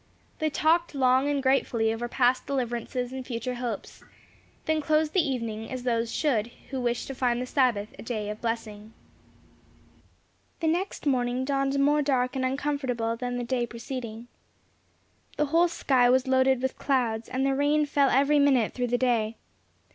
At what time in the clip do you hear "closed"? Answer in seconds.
4.81-5.13